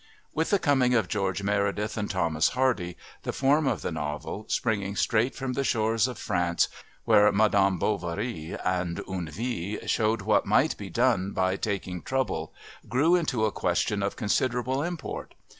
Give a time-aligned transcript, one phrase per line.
[0.33, 4.95] With the coming of George Meredith and Thomas Hardy the Form of the novel, springing
[4.95, 6.69] straight from the shores of France,
[7.05, 12.51] where Madame Bovary and Une Vie showed what might be done by taking trouble,
[12.89, 15.35] grew into a question of considerable import.